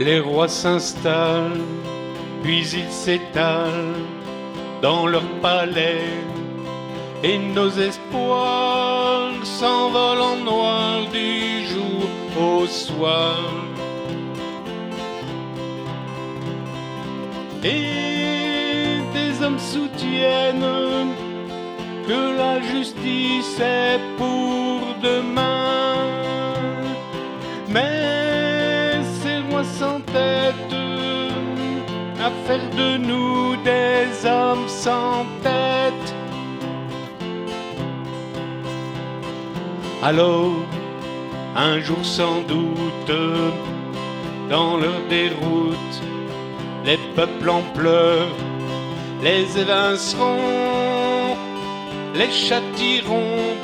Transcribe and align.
Les 0.00 0.18
rois 0.18 0.48
s'installent, 0.48 1.62
puis 2.42 2.66
ils 2.74 2.90
s'étalent 2.90 3.94
dans 4.82 5.06
leur 5.06 5.26
palais, 5.40 6.10
et 7.22 7.38
nos 7.38 7.70
espoirs 7.70 9.32
s'envolent 9.44 10.20
en 10.20 10.36
noir 10.36 11.06
du 11.12 11.64
jour 11.66 12.08
au 12.36 12.66
soir. 12.66 13.38
Et 17.62 18.98
des 19.14 19.42
hommes 19.42 19.60
soutiennent 19.60 21.14
que 22.06 22.36
la 22.36 22.60
justice 22.60 23.58
est 23.60 24.00
pour 24.18 24.80
demain. 25.02 25.94
Mais 27.68 28.33
sans 29.62 30.00
tête 30.00 30.74
à 32.20 32.30
faire 32.46 32.70
de 32.70 32.96
nous 32.96 33.56
des 33.62 34.26
hommes 34.26 34.68
sans 34.68 35.24
tête. 35.42 36.14
Alors, 40.02 40.52
un 41.56 41.80
jour 41.80 42.04
sans 42.04 42.40
doute, 42.42 43.18
dans 44.50 44.76
leur 44.76 45.00
déroute, 45.08 45.94
les 46.84 46.98
peuples 47.14 47.50
en 47.50 47.62
pleurs 47.74 48.28
les 49.24 49.58
évinceront, 49.58 51.36
les 52.14 52.30
châtiront 52.30 53.56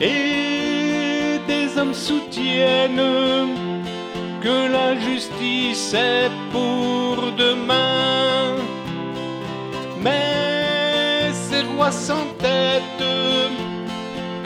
Et 0.00 1.38
des 1.46 1.78
hommes 1.78 1.94
soutiennent 1.94 3.54
que 4.42 4.72
la 4.72 4.98
justice 4.98 5.94
est 5.94 6.30
pour 6.52 7.32
demain. 7.36 8.56
Mais 10.00 11.32
ces 11.32 11.62
rois 11.62 11.92
sans 11.92 12.26
tête 12.38 13.04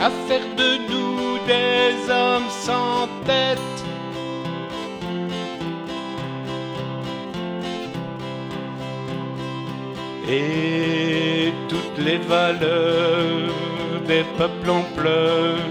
à 0.00 0.10
faire 0.28 0.46
de 0.56 0.70
nous 0.90 1.38
des 1.46 2.10
hommes 2.10 2.50
sans 2.50 3.08
tête. 3.26 3.58
Et 10.30 11.52
toutes 11.68 12.04
les 12.04 12.18
valeurs 12.18 13.77
des 14.08 14.24
peuples 14.38 14.70
en 14.70 14.82
pleurs, 14.96 15.68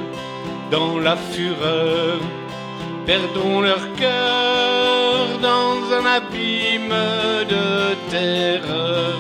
dans 0.69 0.99
la 0.99 1.15
fureur, 1.15 2.19
perdront 3.07 3.61
leur 3.61 3.83
cœur 3.95 5.39
dans 5.41 5.77
un 5.97 6.05
abîme 6.19 6.97
de 7.49 7.95
terreur. 8.11 9.17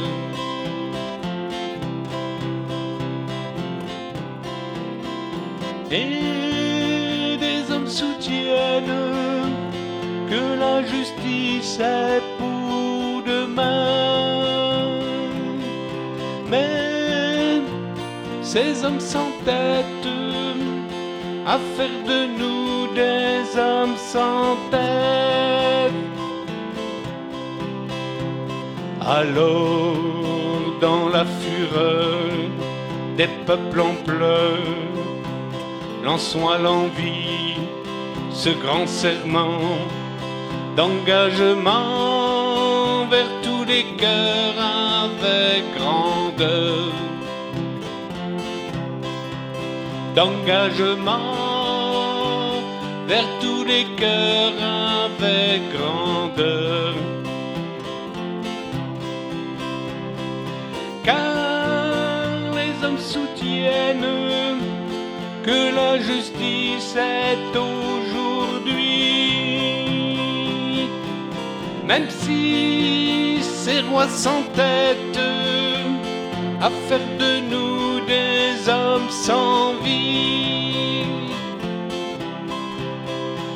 Et 5.89 7.37
des 7.45 7.73
hommes 7.73 7.87
soutiennent 7.87 9.07
que 10.29 10.59
la 10.59 10.83
justice 10.83 11.79
est 11.79 12.21
pour 12.37 13.23
demain. 13.23 13.97
Ces 18.53 18.85
hommes 18.85 19.01
sans 19.01 19.31
tête 19.43 20.07
à 21.45 21.57
faire 21.75 21.99
de 22.11 22.19
nous 22.39 22.87
des 23.01 23.41
hommes 23.59 23.97
sans 24.13 24.55
tête. 24.71 25.91
Alors, 29.01 29.97
dans 30.79 31.09
la 31.09 31.25
fureur 31.41 32.31
des 33.17 33.29
peuples 33.45 33.81
en 33.81 33.95
pleurs, 34.05 34.93
lançons 36.05 36.47
à 36.47 36.57
l'envie 36.57 37.57
ce 38.31 38.49
grand 38.63 38.87
serment 38.87 39.59
d'engagement 40.77 41.85
vers 43.13 43.31
tous 43.43 43.63
les 43.65 43.85
cœurs 44.01 44.59
avec 45.05 45.63
grandeur. 45.77 46.93
D'engagement 50.17 51.19
vers 53.05 53.29
tous 53.39 53.63
les 53.63 53.85
cœurs 54.01 54.59
avec 55.05 55.61
grandeur. 55.77 56.95
Car 61.03 62.55
les 62.55 62.73
hommes 62.83 62.97
soutiennent 62.97 64.59
que 65.43 65.59
la 65.75 65.99
justice 65.99 66.95
est 66.95 67.55
aujourd'hui. 67.55 68.87
Même 71.85 72.09
si 72.09 73.37
ces 73.43 73.81
rois 73.81 74.09
sans 74.09 74.41
tête 74.55 75.19
à 76.59 76.71
faire 76.87 77.07
de 77.19 77.36